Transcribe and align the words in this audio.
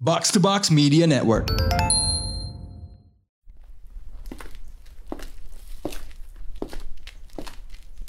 Box 0.00 0.32
to 0.32 0.40
Box 0.40 0.72
Media 0.72 1.04
Network. 1.04 1.52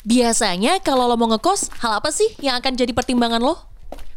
Biasanya 0.07 0.79
kalau 0.79 1.12
lo 1.12 1.19
mau 1.19 1.27
ngekos, 1.35 1.67
hal 1.83 1.99
apa 1.99 2.07
sih 2.15 2.31
yang 2.39 2.55
akan 2.63 2.79
jadi 2.79 2.96
pertimbangan 2.96 3.43
lo? 3.43 3.59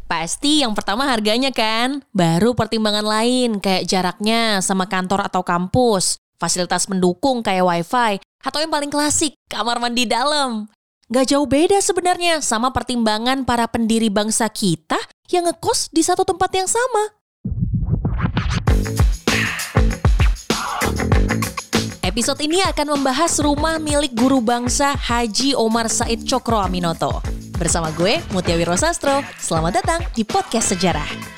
Pasti 0.07 0.63
yang 0.63 0.71
pertama 0.71 1.03
harganya 1.11 1.51
kan, 1.51 2.07
baru 2.15 2.55
pertimbangan 2.55 3.03
lain 3.03 3.59
kayak 3.59 3.91
jaraknya 3.91 4.63
sama 4.63 4.87
kantor 4.87 5.27
atau 5.27 5.43
kampus, 5.43 6.23
fasilitas 6.39 6.87
pendukung 6.87 7.43
kayak 7.43 7.67
wifi, 7.67 8.23
atau 8.39 8.63
yang 8.63 8.71
paling 8.71 8.95
klasik, 8.95 9.35
kamar 9.51 9.83
mandi 9.83 10.07
dalam. 10.07 10.71
Gak 11.11 11.35
jauh 11.35 11.51
beda 11.51 11.83
sebenarnya 11.83 12.39
sama 12.39 12.71
pertimbangan 12.71 13.43
para 13.43 13.67
pendiri 13.67 14.15
bangsa 14.15 14.47
kita 14.47 15.03
yang 15.27 15.51
ngekos 15.51 15.91
di 15.91 16.07
satu 16.07 16.23
tempat 16.23 16.55
yang 16.55 16.71
sama. 16.71 17.24
Episode 22.15 22.47
ini 22.47 22.63
akan 22.63 22.95
membahas 22.95 23.43
rumah 23.43 23.83
milik 23.83 24.15
guru 24.15 24.39
bangsa 24.39 24.95
Haji 24.95 25.59
Omar 25.59 25.91
Said 25.91 26.23
Cokro 26.23 26.63
Aminoto. 26.63 27.19
Bersama 27.59 27.91
gue, 27.91 28.23
Mutia 28.31 28.55
Wiro 28.55 28.79
Sastro. 28.79 29.19
Selamat 29.35 29.83
datang 29.83 29.99
di 30.15 30.23
Podcast 30.23 30.71
Sejarah. 30.71 31.34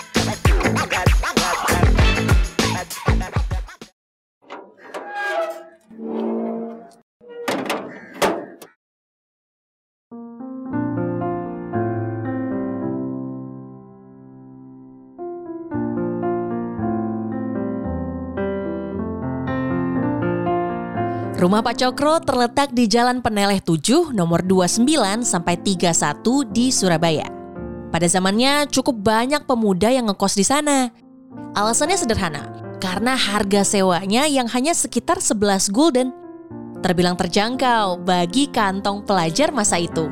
Rumah 21.36 21.60
Pak 21.60 21.76
Cokro 21.76 22.16
terletak 22.24 22.72
di 22.72 22.88
Jalan 22.88 23.20
Peneleh 23.20 23.60
7 23.60 24.16
nomor 24.16 24.40
29 24.40 24.88
sampai 25.20 25.60
31 25.60 26.48
di 26.48 26.72
Surabaya. 26.72 27.28
Pada 27.92 28.08
zamannya 28.08 28.64
cukup 28.72 29.04
banyak 29.04 29.44
pemuda 29.44 29.92
yang 29.92 30.08
ngekos 30.08 30.32
di 30.32 30.48
sana. 30.48 30.88
Alasannya 31.52 32.00
sederhana, 32.00 32.48
karena 32.80 33.12
harga 33.20 33.68
sewanya 33.68 34.24
yang 34.24 34.48
hanya 34.48 34.72
sekitar 34.72 35.20
11 35.20 35.68
gulden. 35.76 36.08
Terbilang 36.80 37.20
terjangkau 37.20 38.00
bagi 38.00 38.48
kantong 38.48 39.04
pelajar 39.04 39.52
masa 39.52 39.76
itu. 39.76 40.08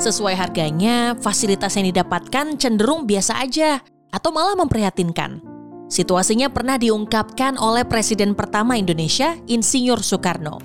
Sesuai 0.00 0.32
harganya, 0.32 1.12
fasilitas 1.20 1.76
yang 1.76 1.92
didapatkan 1.92 2.56
cenderung 2.56 3.04
biasa 3.04 3.36
aja 3.36 3.84
atau 4.08 4.32
malah 4.32 4.56
memprihatinkan. 4.56 5.55
Situasinya 5.86 6.50
pernah 6.50 6.82
diungkapkan 6.82 7.54
oleh 7.62 7.86
Presiden 7.86 8.34
pertama 8.34 8.74
Indonesia, 8.74 9.38
Insinyur 9.46 10.02
Soekarno. 10.02 10.58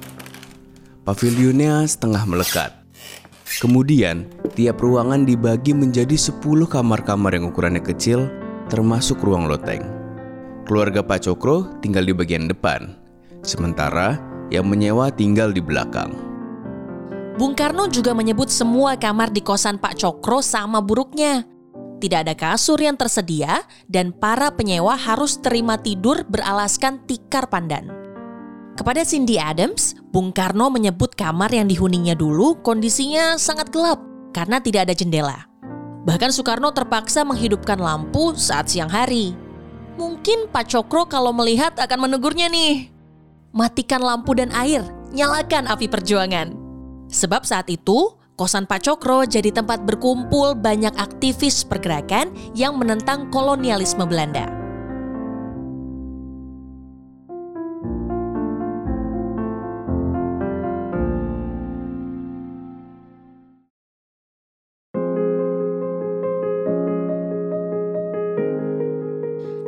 Pavilionnya 1.05 1.85
setengah 1.85 2.25
melekat. 2.25 2.73
Kemudian, 3.61 4.25
tiap 4.57 4.81
ruangan 4.81 5.21
dibagi 5.21 5.77
menjadi 5.77 6.17
10 6.17 6.41
kamar-kamar 6.65 7.37
yang 7.37 7.53
ukurannya 7.53 7.85
kecil, 7.85 8.33
termasuk 8.65 9.21
ruang 9.21 9.45
loteng. 9.45 9.85
Keluarga 10.65 11.05
Pak 11.05 11.29
Cokro 11.29 11.69
tinggal 11.85 12.09
di 12.09 12.17
bagian 12.17 12.49
depan, 12.49 12.97
sementara 13.45 14.17
yang 14.49 14.65
menyewa 14.65 15.13
tinggal 15.13 15.53
di 15.53 15.61
belakang. 15.61 16.17
Bung 17.37 17.53
Karno 17.53 17.85
juga 17.93 18.17
menyebut 18.17 18.49
semua 18.49 18.97
kamar 18.97 19.29
di 19.29 19.45
kosan 19.45 19.77
Pak 19.77 20.01
Cokro 20.01 20.41
sama 20.41 20.81
buruknya 20.81 21.45
tidak 22.01 22.25
ada 22.25 22.33
kasur 22.33 22.81
yang 22.81 22.97
tersedia, 22.97 23.61
dan 23.85 24.09
para 24.09 24.49
penyewa 24.49 24.97
harus 24.97 25.37
terima 25.37 25.77
tidur 25.77 26.25
beralaskan 26.25 27.05
tikar 27.05 27.45
pandan. 27.45 27.93
Kepada 28.73 29.05
Cindy 29.05 29.37
Adams, 29.37 29.93
Bung 30.09 30.33
Karno 30.33 30.73
menyebut 30.73 31.13
kamar 31.13 31.53
yang 31.53 31.69
dihuninya 31.69 32.17
dulu 32.17 32.57
kondisinya 32.65 33.37
sangat 33.37 33.69
gelap 33.69 34.01
karena 34.33 34.57
tidak 34.57 34.89
ada 34.89 34.95
jendela. 34.97 35.45
Bahkan 36.01 36.33
Soekarno 36.33 36.73
terpaksa 36.73 37.21
menghidupkan 37.21 37.77
lampu 37.77 38.33
saat 38.33 38.73
siang 38.73 38.89
hari. 38.89 39.37
Mungkin 40.01 40.49
Pak 40.49 40.71
Cokro 40.71 41.05
kalau 41.05 41.29
melihat 41.29 41.77
akan 41.77 42.09
menegurnya 42.09 42.49
nih. 42.49 42.89
Matikan 43.53 44.01
lampu 44.01 44.33
dan 44.33 44.49
air, 44.55 44.81
nyalakan 45.13 45.69
api 45.69 45.85
perjuangan. 45.85 46.55
Sebab 47.11 47.43
saat 47.43 47.67
itu 47.67 48.15
Kosan 48.41 48.65
Pak 48.65 48.81
Cokro 48.81 49.21
jadi 49.21 49.53
tempat 49.53 49.85
berkumpul 49.85 50.57
banyak 50.57 50.97
aktivis 50.97 51.61
pergerakan 51.61 52.33
yang 52.57 52.73
menentang 52.73 53.29
kolonialisme 53.29 54.01
Belanda. 54.09 54.49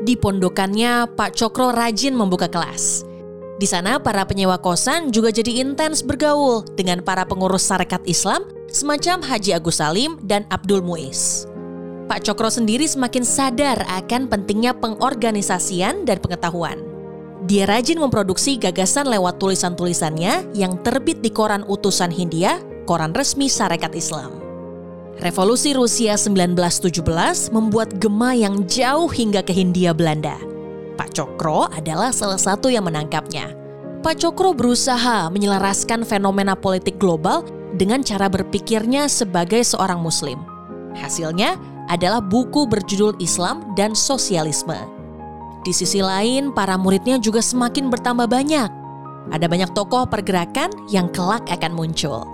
Di 0.02 0.18
pondokannya, 0.18 1.14
Pak 1.14 1.38
Cokro 1.38 1.78
rajin 1.78 2.18
membuka 2.18 2.50
kelas. 2.50 3.06
Di 3.62 3.70
sana 3.70 4.02
para 4.02 4.26
penyewa 4.26 4.58
kosan 4.58 5.14
juga 5.14 5.30
jadi 5.30 5.62
intens 5.62 6.02
bergaul 6.02 6.66
dengan 6.74 7.06
para 7.06 7.22
pengurus 7.22 7.70
Sarekat 7.70 8.02
Islam 8.10 8.63
semacam 8.74 9.22
Haji 9.22 9.54
Agus 9.54 9.78
Salim 9.78 10.18
dan 10.26 10.50
Abdul 10.50 10.82
Muiz. 10.82 11.46
Pak 12.10 12.26
Cokro 12.26 12.50
sendiri 12.50 12.90
semakin 12.90 13.22
sadar 13.24 13.80
akan 13.86 14.28
pentingnya 14.28 14.74
pengorganisasian 14.76 16.04
dan 16.04 16.18
pengetahuan. 16.20 16.82
Dia 17.48 17.70
rajin 17.70 18.02
memproduksi 18.02 18.58
gagasan 18.58 19.08
lewat 19.08 19.40
tulisan-tulisannya 19.40 20.58
yang 20.58 20.82
terbit 20.82 21.22
di 21.22 21.32
koran 21.32 21.64
utusan 21.70 22.12
Hindia, 22.12 22.60
koran 22.90 23.14
resmi 23.14 23.48
Sarekat 23.48 23.94
Islam. 23.94 24.42
Revolusi 25.22 25.78
Rusia 25.78 26.18
1917 26.18 27.54
membuat 27.54 27.96
gema 28.02 28.34
yang 28.34 28.66
jauh 28.66 29.08
hingga 29.08 29.46
ke 29.46 29.54
Hindia 29.54 29.94
Belanda– 29.94 30.36
Pak 30.94 31.10
Cokro 31.18 31.68
adalah 31.74 32.14
salah 32.14 32.38
satu 32.38 32.70
yang 32.70 32.86
menangkapnya. 32.86 33.50
Pak 34.06 34.20
Cokro 34.20 34.54
berusaha 34.54 35.32
menyelaraskan 35.32 36.06
fenomena 36.06 36.54
politik 36.54 37.00
global 37.02 37.48
dengan 37.78 38.06
cara 38.06 38.30
berpikirnya 38.30 39.10
sebagai 39.10 39.62
seorang 39.66 40.02
muslim. 40.02 40.42
Hasilnya 40.94 41.58
adalah 41.92 42.22
buku 42.24 42.66
berjudul 42.70 43.18
Islam 43.20 43.76
dan 43.76 43.98
Sosialisme. 43.98 44.78
Di 45.64 45.72
sisi 45.72 46.04
lain, 46.04 46.52
para 46.52 46.76
muridnya 46.76 47.20
juga 47.20 47.40
semakin 47.40 47.88
bertambah 47.88 48.28
banyak. 48.28 48.70
Ada 49.32 49.48
banyak 49.48 49.72
tokoh 49.72 50.04
pergerakan 50.08 50.70
yang 50.92 51.08
kelak 51.16 51.48
akan 51.48 51.72
muncul. 51.72 52.33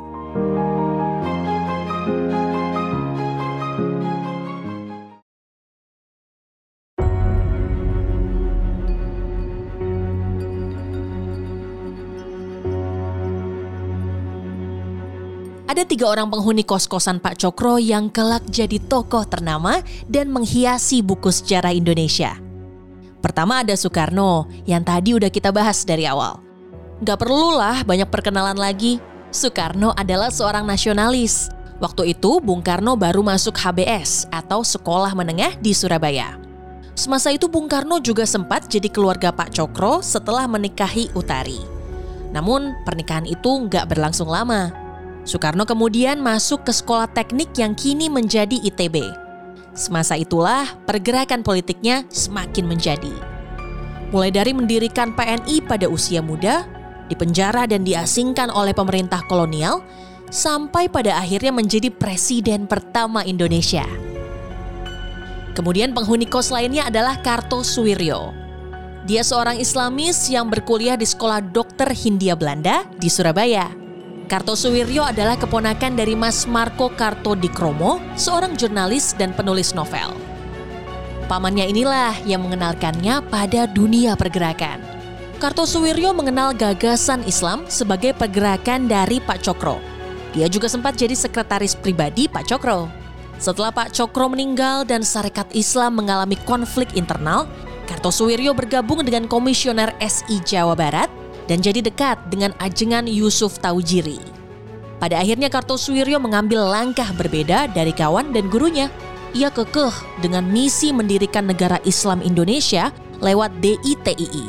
Ada 15.70 15.86
tiga 15.86 16.10
orang 16.10 16.34
penghuni 16.34 16.66
kos-kosan 16.66 17.22
Pak 17.22 17.46
Cokro 17.46 17.78
yang 17.78 18.10
kelak 18.10 18.42
jadi 18.50 18.82
tokoh 18.90 19.22
ternama 19.22 19.86
dan 20.10 20.34
menghiasi 20.34 21.06
buku 21.06 21.30
sejarah 21.30 21.70
Indonesia. 21.70 22.42
Pertama 23.22 23.62
ada 23.62 23.78
Soekarno, 23.78 24.50
yang 24.66 24.82
tadi 24.82 25.14
udah 25.14 25.30
kita 25.30 25.54
bahas 25.54 25.86
dari 25.86 26.10
awal. 26.10 26.42
Gak 27.06 27.22
perlulah 27.22 27.86
banyak 27.86 28.10
perkenalan 28.10 28.58
lagi, 28.58 28.98
Soekarno 29.30 29.94
adalah 29.94 30.34
seorang 30.34 30.66
nasionalis. 30.66 31.54
Waktu 31.78 32.18
itu 32.18 32.42
Bung 32.42 32.66
Karno 32.66 32.98
baru 32.98 33.22
masuk 33.22 33.54
HBS 33.54 34.26
atau 34.34 34.66
Sekolah 34.66 35.14
Menengah 35.14 35.54
di 35.62 35.78
Surabaya. 35.78 36.42
Semasa 36.98 37.30
itu 37.30 37.46
Bung 37.46 37.70
Karno 37.70 38.02
juga 38.02 38.26
sempat 38.26 38.66
jadi 38.66 38.90
keluarga 38.90 39.30
Pak 39.30 39.54
Cokro 39.54 40.02
setelah 40.02 40.50
menikahi 40.50 41.14
Utari. 41.14 41.62
Namun 42.34 42.74
pernikahan 42.90 43.30
itu 43.30 43.70
nggak 43.70 43.86
berlangsung 43.86 44.34
lama. 44.34 44.89
Soekarno 45.30 45.62
kemudian 45.62 46.18
masuk 46.18 46.66
ke 46.66 46.74
sekolah 46.74 47.06
teknik 47.14 47.54
yang 47.54 47.78
kini 47.78 48.10
menjadi 48.10 48.58
ITB. 48.66 49.14
Semasa 49.78 50.18
itulah 50.18 50.66
pergerakan 50.90 51.46
politiknya 51.46 52.02
semakin 52.10 52.66
menjadi. 52.66 53.14
Mulai 54.10 54.34
dari 54.34 54.58
mendirikan 54.58 55.14
PNI 55.14 55.62
pada 55.70 55.86
usia 55.86 56.26
muda, 56.26 56.66
dipenjara 57.14 57.70
dan 57.70 57.86
diasingkan 57.86 58.50
oleh 58.50 58.74
pemerintah 58.74 59.22
kolonial, 59.30 59.86
sampai 60.34 60.90
pada 60.90 61.22
akhirnya 61.22 61.54
menjadi 61.54 61.94
presiden 61.94 62.66
pertama 62.66 63.22
Indonesia. 63.22 63.86
Kemudian 65.54 65.94
penghuni 65.94 66.26
kos 66.26 66.50
lainnya 66.50 66.90
adalah 66.90 67.22
Karto 67.22 67.62
Suwiryo. 67.62 68.34
Dia 69.06 69.22
seorang 69.22 69.62
Islamis 69.62 70.26
yang 70.26 70.50
berkuliah 70.50 70.98
di 70.98 71.06
Sekolah 71.06 71.38
Dokter 71.38 71.94
Hindia 71.94 72.34
Belanda 72.34 72.82
di 72.98 73.14
Surabaya. 73.14 73.89
Kartosuwiryo 74.30 75.02
adalah 75.02 75.34
keponakan 75.42 75.98
dari 75.98 76.14
Mas 76.14 76.46
Marco 76.46 76.94
Karto 76.94 77.34
Dikromo, 77.34 77.98
seorang 78.14 78.54
jurnalis 78.54 79.18
dan 79.18 79.34
penulis 79.34 79.74
novel. 79.74 80.14
Pamannya 81.26 81.66
inilah 81.66 82.14
yang 82.30 82.46
mengenalkannya 82.46 83.26
pada 83.26 83.66
dunia 83.66 84.14
pergerakan. 84.14 84.86
Kartosuwiryo 85.42 86.14
mengenal 86.14 86.54
gagasan 86.54 87.26
Islam 87.26 87.66
sebagai 87.74 88.14
pergerakan 88.14 88.86
dari 88.86 89.18
Pak 89.18 89.42
Cokro. 89.42 89.82
Dia 90.38 90.46
juga 90.46 90.70
sempat 90.70 90.94
jadi 90.94 91.18
sekretaris 91.18 91.74
pribadi 91.74 92.30
Pak 92.30 92.54
Cokro. 92.54 92.86
Setelah 93.42 93.74
Pak 93.74 93.98
Cokro 93.98 94.30
meninggal 94.30 94.86
dan 94.86 95.02
Sarekat 95.02 95.50
Islam 95.58 96.06
mengalami 96.06 96.38
konflik 96.46 96.94
internal, 96.94 97.50
Kartosuwiryo 97.90 98.54
bergabung 98.54 99.02
dengan 99.02 99.26
Komisioner 99.26 99.90
SI 99.98 100.38
Jawa 100.46 100.78
Barat 100.78 101.19
dan 101.50 101.66
jadi 101.66 101.82
dekat 101.82 102.30
dengan 102.30 102.54
ajengan 102.62 103.10
Yusuf 103.10 103.58
Taujiri. 103.58 104.22
Pada 105.02 105.18
akhirnya 105.18 105.50
Kartosuwiryo 105.50 106.22
mengambil 106.22 106.62
langkah 106.62 107.10
berbeda 107.18 107.74
dari 107.74 107.90
kawan 107.90 108.30
dan 108.30 108.46
gurunya 108.54 108.94
ia 109.34 109.50
kekeh 109.50 110.22
dengan 110.22 110.46
misi 110.46 110.94
mendirikan 110.94 111.50
negara 111.50 111.82
Islam 111.90 112.22
Indonesia 112.22 112.94
lewat 113.18 113.58
DITII. 113.66 114.46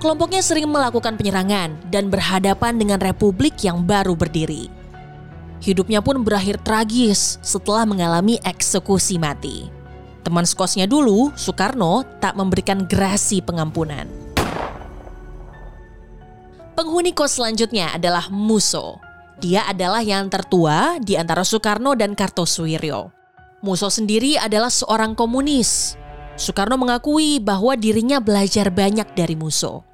Kelompoknya 0.00 0.40
sering 0.40 0.68
melakukan 0.68 1.16
penyerangan 1.16 1.76
dan 1.92 2.08
berhadapan 2.08 2.76
dengan 2.76 3.00
republik 3.00 3.60
yang 3.64 3.84
baru 3.84 4.16
berdiri. 4.16 4.72
Hidupnya 5.60 6.00
pun 6.00 6.24
berakhir 6.24 6.56
tragis 6.64 7.36
setelah 7.44 7.84
mengalami 7.84 8.40
eksekusi 8.40 9.20
mati. 9.20 9.68
Teman 10.24 10.48
skosnya 10.48 10.88
dulu, 10.88 11.32
Soekarno, 11.36 12.04
tak 12.16 12.32
memberikan 12.32 12.88
gerasi 12.88 13.44
pengampunan. 13.44 14.19
Penghuni 16.80 17.12
kos 17.12 17.36
selanjutnya 17.36 17.92
adalah 17.92 18.32
Muso. 18.32 18.96
Dia 19.36 19.68
adalah 19.68 20.00
yang 20.00 20.32
tertua 20.32 20.96
di 20.96 21.12
antara 21.12 21.44
Soekarno 21.44 21.92
dan 21.92 22.16
Kartosuwiryo. 22.16 23.12
Muso 23.60 23.92
sendiri 23.92 24.40
adalah 24.40 24.72
seorang 24.72 25.12
komunis. 25.12 26.00
Soekarno 26.40 26.80
mengakui 26.80 27.36
bahwa 27.36 27.76
dirinya 27.76 28.16
belajar 28.16 28.72
banyak 28.72 29.12
dari 29.12 29.36
Muso. 29.36 29.84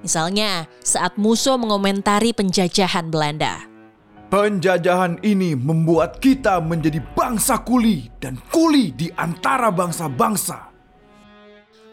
Misalnya, 0.00 0.64
saat 0.80 1.20
Muso 1.20 1.60
mengomentari 1.60 2.32
penjajahan 2.32 3.12
Belanda. 3.12 3.60
Penjajahan 4.32 5.20
ini 5.20 5.52
membuat 5.52 6.24
kita 6.24 6.56
menjadi 6.64 7.04
bangsa 7.12 7.60
kuli 7.60 8.08
dan 8.16 8.40
kuli 8.48 8.96
di 8.96 9.12
antara 9.12 9.68
bangsa-bangsa. 9.68 10.72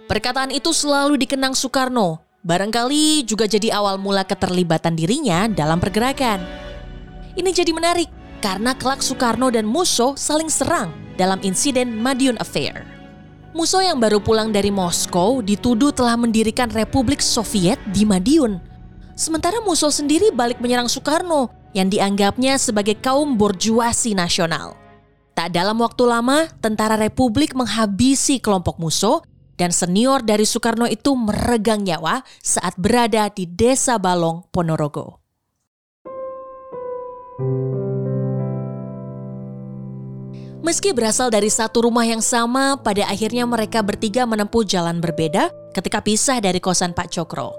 Perkataan 0.08 0.56
itu 0.56 0.72
selalu 0.72 1.20
dikenang 1.20 1.52
Soekarno, 1.52 2.27
barangkali 2.48 3.28
juga 3.28 3.44
jadi 3.44 3.76
awal 3.76 4.00
mula 4.00 4.24
keterlibatan 4.24 4.96
dirinya 4.96 5.52
dalam 5.52 5.84
pergerakan. 5.84 6.40
Ini 7.36 7.52
jadi 7.52 7.76
menarik 7.76 8.08
karena 8.40 8.72
kelak 8.72 9.04
Soekarno 9.04 9.52
dan 9.52 9.68
Muso 9.68 10.16
saling 10.16 10.48
serang 10.48 10.96
dalam 11.20 11.44
insiden 11.44 11.92
Madiun 12.00 12.40
Affair. 12.40 12.88
Muso 13.52 13.84
yang 13.84 14.00
baru 14.00 14.24
pulang 14.24 14.56
dari 14.56 14.72
Moskow 14.72 15.44
dituduh 15.44 15.92
telah 15.92 16.16
mendirikan 16.16 16.72
Republik 16.72 17.20
Soviet 17.20 17.82
di 17.92 18.08
Madiun. 18.08 18.64
Sementara 19.18 19.60
Muso 19.60 19.92
sendiri 19.92 20.32
balik 20.32 20.64
menyerang 20.64 20.88
Soekarno 20.88 21.52
yang 21.76 21.92
dianggapnya 21.92 22.56
sebagai 22.56 22.96
kaum 22.96 23.36
borjuasi 23.36 24.16
nasional. 24.16 24.78
Tak 25.36 25.54
dalam 25.54 25.78
waktu 25.84 26.04
lama, 26.06 26.50
tentara 26.64 26.98
Republik 26.98 27.54
menghabisi 27.54 28.42
kelompok 28.42 28.82
Muso 28.82 29.22
dan 29.58 29.74
senior 29.74 30.22
dari 30.22 30.46
Soekarno 30.46 30.86
itu 30.86 31.18
meregang 31.18 31.84
nyawa 31.84 32.22
saat 32.40 32.78
berada 32.78 33.28
di 33.34 33.50
Desa 33.50 33.98
Balong, 33.98 34.46
Ponorogo. 34.54 35.20
Meski 40.62 40.92
berasal 40.92 41.32
dari 41.32 41.48
satu 41.48 41.86
rumah 41.86 42.04
yang 42.04 42.20
sama, 42.20 42.78
pada 42.82 43.08
akhirnya 43.08 43.48
mereka 43.48 43.80
bertiga 43.80 44.28
menempuh 44.28 44.68
jalan 44.68 45.00
berbeda 45.00 45.50
ketika 45.72 46.04
pisah 46.04 46.44
dari 46.44 46.60
kosan 46.60 46.92
Pak 46.92 47.14
Cokro. 47.14 47.56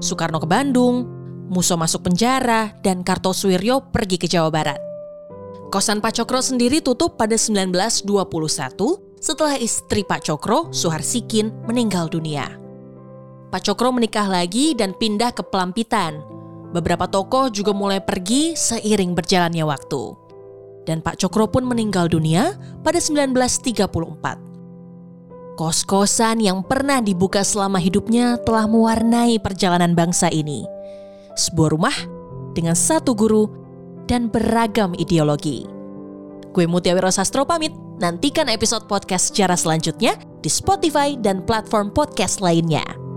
Soekarno 0.00 0.42
ke 0.42 0.48
Bandung, 0.48 1.06
Muso 1.48 1.80
masuk 1.80 2.04
penjara, 2.12 2.76
dan 2.84 3.00
Kartosuwiryo 3.00 3.88
pergi 3.88 4.20
ke 4.20 4.28
Jawa 4.28 4.52
Barat. 4.52 4.80
Kosan 5.72 6.04
Pak 6.04 6.20
Cokro 6.20 6.44
sendiri 6.44 6.84
tutup 6.84 7.16
pada 7.16 7.36
1921 7.36 9.07
setelah 9.18 9.58
istri 9.58 10.06
Pak 10.06 10.26
Cokro, 10.26 10.70
Suharsikin, 10.70 11.50
meninggal 11.66 12.08
dunia. 12.08 12.54
Pak 13.48 13.64
Cokro 13.64 13.94
menikah 13.94 14.28
lagi 14.30 14.76
dan 14.78 14.94
pindah 14.94 15.34
ke 15.34 15.42
Pelampitan. 15.46 16.22
Beberapa 16.72 17.08
tokoh 17.08 17.48
juga 17.48 17.72
mulai 17.72 18.04
pergi 18.04 18.52
seiring 18.52 19.16
berjalannya 19.16 19.64
waktu 19.64 20.28
dan 20.88 21.04
Pak 21.04 21.20
Cokro 21.20 21.52
pun 21.52 21.68
meninggal 21.68 22.08
dunia 22.08 22.56
pada 22.80 22.96
1934. 22.96 23.92
Kos-kosan 25.60 26.40
yang 26.40 26.64
pernah 26.64 27.04
dibuka 27.04 27.44
selama 27.44 27.76
hidupnya 27.76 28.40
telah 28.40 28.64
mewarnai 28.64 29.36
perjalanan 29.36 29.92
bangsa 29.92 30.32
ini. 30.32 30.64
Sebuah 31.36 31.76
rumah 31.76 31.92
dengan 32.56 32.72
satu 32.72 33.12
guru 33.12 33.52
dan 34.08 34.32
beragam 34.32 34.96
ideologi. 34.96 35.68
Gue 36.56 36.64
Mutiawiro 36.64 37.12
Sastro 37.12 37.44
pamit, 37.44 37.76
nantikan 37.98 38.46
episode 38.50 38.86
podcast 38.86 39.34
sejarah 39.34 39.58
selanjutnya 39.58 40.18
di 40.42 40.50
Spotify 40.50 41.18
dan 41.18 41.42
platform 41.42 41.90
podcast 41.90 42.38
lainnya. 42.42 43.07